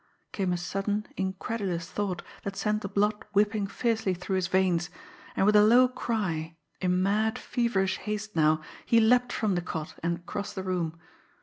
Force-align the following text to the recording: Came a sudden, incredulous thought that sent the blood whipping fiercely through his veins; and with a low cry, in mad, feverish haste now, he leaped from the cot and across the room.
Came 0.31 0.51
a 0.51 0.57
sudden, 0.57 1.05
incredulous 1.15 1.87
thought 1.91 2.23
that 2.41 2.55
sent 2.55 2.81
the 2.81 2.87
blood 2.87 3.23
whipping 3.33 3.67
fiercely 3.67 4.15
through 4.15 4.37
his 4.37 4.47
veins; 4.47 4.89
and 5.35 5.45
with 5.45 5.55
a 5.55 5.63
low 5.63 5.87
cry, 5.87 6.57
in 6.79 7.03
mad, 7.03 7.37
feverish 7.37 7.97
haste 7.99 8.35
now, 8.35 8.61
he 8.83 8.99
leaped 8.99 9.31
from 9.31 9.53
the 9.53 9.61
cot 9.61 9.93
and 10.01 10.15
across 10.17 10.53
the 10.53 10.63
room. 10.63 10.97